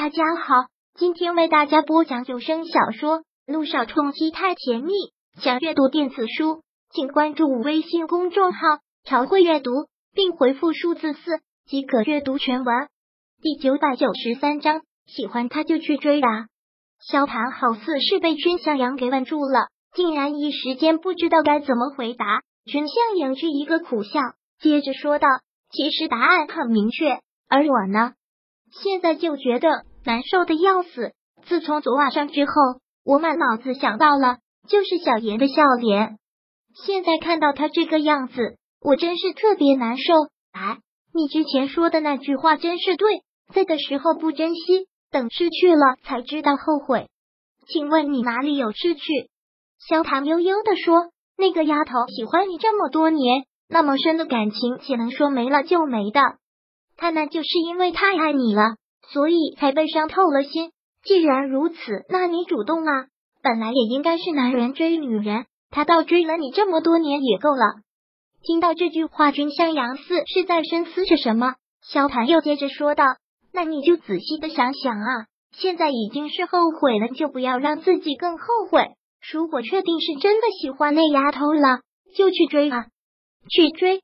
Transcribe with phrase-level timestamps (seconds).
[0.00, 0.54] 大家好，
[0.94, 4.92] 今天为大家播讲有声小说《路上冲击太甜蜜》。
[5.42, 8.60] 想阅读电子书，请关注微信公众号
[9.02, 9.72] “朝会阅读”，
[10.14, 12.86] 并回复数字四即可阅读全文。
[13.42, 16.46] 第九百九十三章，喜欢他就去追啊！
[17.00, 22.42] 萧谈好似是被君向阳给问住了，竟然一时间不知道该怎么回答。
[22.66, 24.20] 君向阳却一个苦笑，
[24.60, 25.26] 接着说道
[25.74, 27.18] ：“其实答案很明确，
[27.48, 28.12] 而我呢？”
[28.70, 31.12] 现在就觉得难受的要死。
[31.46, 32.52] 自从昨晚上之后，
[33.04, 36.18] 我满脑子想到了就是小妍的笑脸。
[36.84, 40.14] 现在看到他这个样子，我真是特别难受。
[40.52, 40.78] 哎，
[41.14, 43.22] 你之前说的那句话真是对，
[43.54, 47.08] 在的时候不珍惜，等失去了才知道后悔。
[47.66, 49.02] 请问你哪里有失去？
[49.88, 56.20] 萧唐悠悠的说：“那个丫头喜欢你这么多年，那么深的感情，岂能说没了就没的？”
[56.96, 58.76] 她那就是因为太爱你了，
[59.12, 60.70] 所以才被伤透了心。
[61.04, 61.76] 既然如此，
[62.08, 63.06] 那你主动啊！
[63.42, 67.64] 本来也应该是男人追女人，他倒追了你这么多年也够了。
[68.42, 71.54] 听到这句话，君向阳似是在深思着什么。
[71.82, 73.04] 萧谈又接着说道
[73.52, 78.84] ：“那你就仔细的想想啊，现在已经是后悔了，就不要让自己更后悔。
[79.32, 81.80] 如果确定是真的喜欢那丫头了，
[82.16, 82.86] 就去追啊，
[83.50, 84.02] 去追。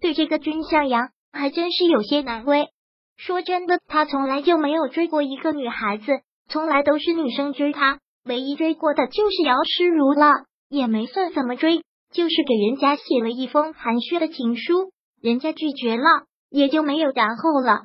[0.00, 2.68] 对这个君向阳。”还真是有些难为。
[3.16, 7.98] 说真的，他从来就没有追过一个女孩子，从来都是女生追他。
[8.24, 14.90] 唯一追过的就是姚诗如了，也没算怎么追，就是给人家写了一封含蓄的情书，
[15.22, 16.04] 人家拒绝了，
[16.50, 17.82] 也就没有然后了。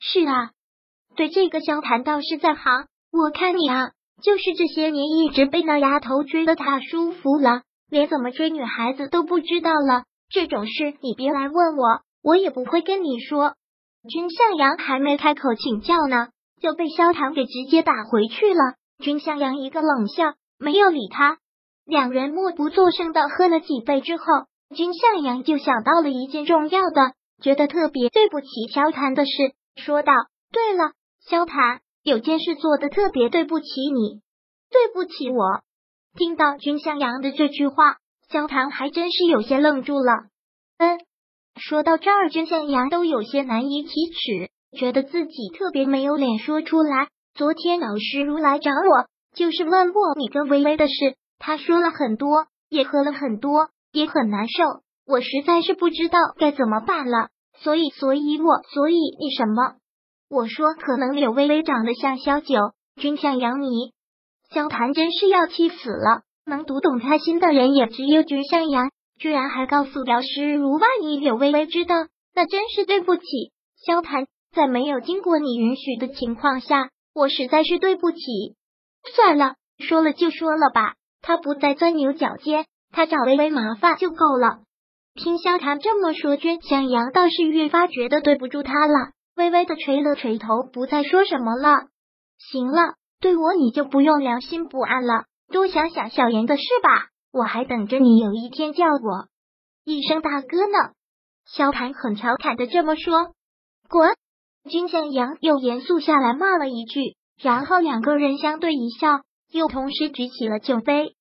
[0.00, 0.50] 是啊，
[1.16, 2.86] 对这个萧谈倒是在行。
[3.12, 10.04] 我看你啊，就是这些年一直被那丫头追的太舒服了，连怎么追女孩子都不知道了。
[10.28, 12.00] 这种事你别来问我。
[12.22, 13.54] 我也不会跟你说。
[14.08, 16.28] 君向阳还没开口请教呢，
[16.60, 18.74] 就被萧唐给直接打回去了。
[18.98, 21.38] 君向阳一个冷笑，没有理他。
[21.84, 24.24] 两人默不作声的喝了几杯之后，
[24.74, 29.32] 君向阳就想到了一件重要的，觉得特别对不起萧谈的事，
[29.76, 30.12] 说道
[30.50, 30.92] ：“对了，
[31.28, 34.22] 萧谈，有件事做的特别对不起你，
[34.70, 35.62] 对不起我。”
[36.16, 37.98] 听到君向阳的这句话，
[38.30, 40.12] 萧唐还真是有些愣住了。
[40.78, 40.98] 嗯。
[41.56, 47.08] 说到这儿，君向阳都有些难以启齿，觉得自己特别没有脸说出来。
[47.34, 51.16] 昨天老师如来找我，就是问过你跟微微的事。
[51.38, 54.64] 他说了很多，也喝了很多，也很难受。
[55.06, 57.28] 我实在是不知道该怎么办了，
[57.58, 59.76] 所以，所以我，所以你什么？
[60.28, 62.54] 我说可能柳微微长得像萧九。
[62.96, 63.92] 君向阳，你
[64.50, 66.22] 萧谈真是要气死了。
[66.44, 68.90] 能读懂他心的人也只有君向阳。
[69.18, 71.94] 居然还告诉姚诗如，万一柳微微知道，
[72.34, 73.22] 那真是对不起。
[73.86, 78.18] 萧谈，在没有经过你允许的情况下，我实在是对不起。
[79.14, 80.94] 算了，说了就说了吧。
[81.22, 84.60] 他不再钻牛角尖，他找微微麻烦就够了。
[85.14, 91.86] 听萧谈这么说，君向阳倒是越发觉得对不住他了，微微的垂了垂头，不再说什么了。
[92.38, 97.08] 行了，对我你就不用良心不安了，多想想小妍的事吧。
[97.32, 99.28] 我还等着你有一天叫我
[99.84, 100.92] 一声大哥呢。
[101.46, 103.32] 萧谈很调侃的这么说。
[103.88, 104.10] 滚！
[104.68, 109.20] 君向阳又严肃下来骂了一句，然后两个人相对一笑，
[109.52, 111.14] 又同时举起了酒杯。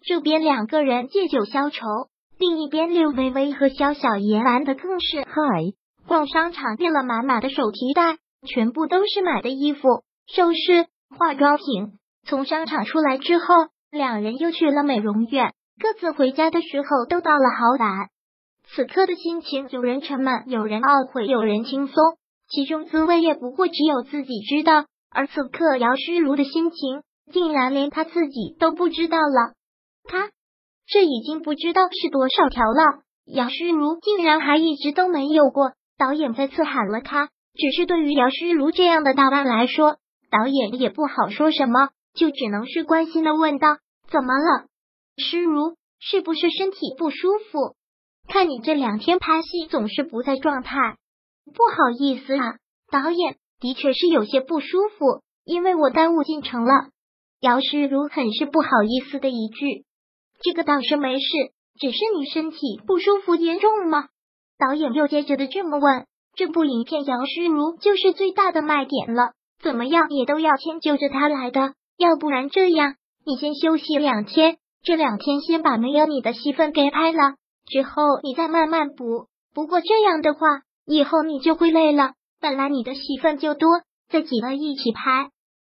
[0.00, 1.86] 这边两个人借酒消愁，
[2.38, 5.32] 另一边刘微微和萧小言玩的更是嗨。
[6.08, 10.86] 逛商场垫了满满的手提袋，全部都是买的衣服、首饰、
[11.16, 11.98] 化妆品。
[12.26, 13.44] 从商场出来之后，
[13.90, 15.52] 两人又去了美容院。
[15.80, 18.08] 各自回家的时候都到了好晚，
[18.74, 21.94] 此刻的心情，有人沉闷，有人懊悔，有人轻松，
[22.48, 24.86] 其中滋味也不过只有自己知道。
[25.10, 29.54] 而此刻姚诗如的心情，竟然连他自己都不知道了。
[30.04, 30.30] 他
[30.86, 33.02] 这已经不知道是多少条了。
[33.24, 35.72] 姚诗如竟然还一直都没有过。
[35.96, 39.96] 导演再次喊了他，只是对于姚诗如这样的大腕来说，
[40.30, 43.68] 导演也不好说什么，就只能是关心的问道
[44.10, 44.66] ：“怎么了？”
[45.16, 47.76] 诗如是不是身体不舒服？
[48.28, 50.96] 看你这两天拍戏总是不在状态，
[51.46, 52.56] 不好意思啊，
[52.90, 56.90] 导演的确是有些不舒服，因为我耽误进程了。
[57.40, 59.84] 姚诗如很是不好意思的一句，
[60.42, 61.26] 这个倒是没事，
[61.80, 64.08] 只是你身体不舒服严重吗？
[64.58, 66.06] 导演又接着的这么问。
[66.34, 72.94] 这部影片姚诗如就是最大的卖点了，怎么样也都要迁就着他来的，要不然这样，
[73.26, 74.56] 你先休息两天。
[74.84, 77.34] 这两天先把没有你的戏份给拍了，
[77.66, 79.26] 之后你再慢慢补。
[79.52, 80.40] 不过这样的话，
[80.86, 82.12] 以后你就会累了。
[82.40, 83.68] 本来你的戏份就多，
[84.08, 85.30] 再几个一起拍。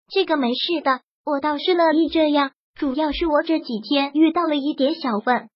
[0.09, 2.51] 这个没事的，我倒是乐意这样。
[2.73, 5.49] 主要是我这几天遇到了一点小问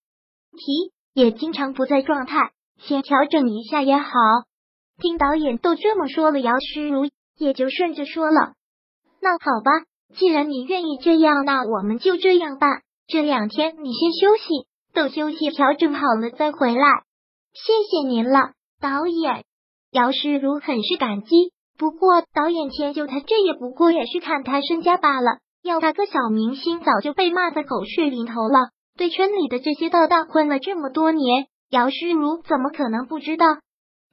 [0.52, 4.12] 题，也经常不在状态，先调整一下也好。
[4.98, 8.52] 听导演都这么说了，姚诗如也就顺着说了。
[9.20, 9.70] 那好吧，
[10.14, 12.82] 既然你愿意这样，那我们就这样办。
[13.06, 16.86] 这两天你先休息，等休息调整好了再回来。
[17.52, 19.44] 谢谢您了，导演。
[19.90, 21.52] 姚诗如很是感激。
[21.76, 25.38] 不过导演迁就他，这也不过也是看他身家罢了。
[25.62, 28.68] 要他个小明星，早就被骂的狗血淋头了。
[28.96, 33.46] 对圈里的这些道道混了这么多年，姚诗如怎么可能不知道？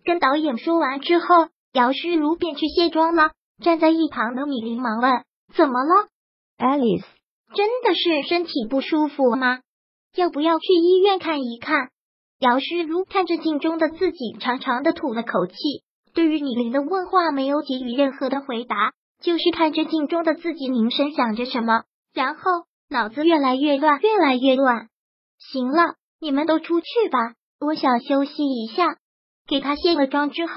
[0.05, 1.25] 跟导演说完之后，
[1.73, 3.31] 姚诗如便去卸妆了。
[3.61, 5.11] 站在一旁的米林忙问
[5.55, 6.07] ：“怎么了
[6.57, 7.05] ，Alice？
[7.55, 9.59] 真的是身体不舒服吗？
[10.15, 11.89] 要不要去医院看一看？”
[12.39, 15.55] 姚诗如看着镜中的自己，长长的吐了口气。
[16.13, 18.93] 对于李玲的问话，没有给予任何的回答。
[19.19, 22.41] 就是看着镜中的自己，凝神想着什么，然后
[22.87, 24.89] 脑子越来越乱，越来越乱。
[25.39, 28.97] 行了，你们都出去吧，我想休息一下。
[29.47, 30.53] 给他卸了妆之后，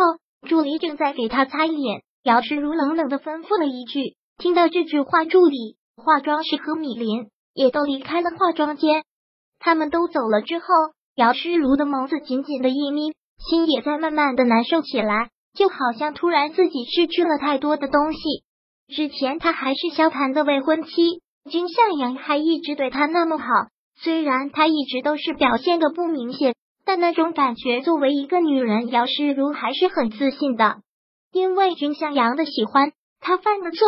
[0.46, 4.16] 助理正在给他擦脸，姚诗如冷冷的吩咐了一句。
[4.40, 9.04] 听到这句话，助理、化妆师和米林也都离开了化妆间。
[9.58, 10.64] 他们都走了之后，
[11.14, 18.18] 姚诗如的眸子紧紧的一眯，心也在慢慢的难受起来，就好像突然自己失去了太多的东西。
[18.88, 21.20] 之前他还是萧谈的未婚妻，
[21.50, 23.44] 君向阳还一直对他那么好。
[24.02, 26.54] 虽然他一直都是表现的不明显，
[26.86, 30.78] 但那种感觉，作为一个女人，姚诗如还是很自信的。
[31.30, 33.78] 因为君向阳的喜欢，他犯的错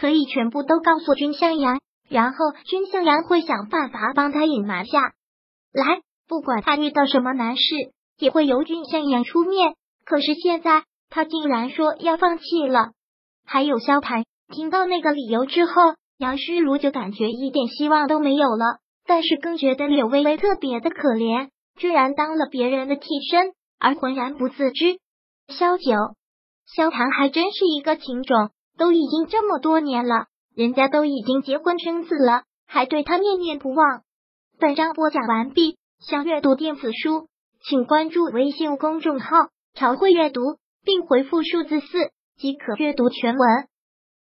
[0.00, 5.12] 可以全部都告诉君向阳，然后君向阳会想办法帮他隐瞒下
[5.72, 6.00] 来。
[6.26, 7.62] 不管他遇到什么难事，
[8.18, 9.74] 也会由君向阳出面。
[10.06, 12.92] 可是现在他竟然说要放弃了，
[13.44, 14.24] 还有萧谈。
[14.48, 15.72] 听到那个理由之后，
[16.16, 24.98] 杨虚如就感觉一点希望都没有了，但是更觉得柳微微特别的可怜，居然当了别人的替身而浑然不自知。
[25.48, 25.92] 萧九、
[26.64, 34.04] 萧谈还真是一个情种，都已经这么多年了，人家都已经结婚生子了，还对他念念不忘。
[34.58, 37.28] 本章播讲完毕，想阅读电子书，
[37.62, 39.36] 请关注微信公众号
[39.76, 40.40] “朝会阅读”，
[40.82, 41.88] 并回复数字四
[42.38, 43.68] 即可阅读全文。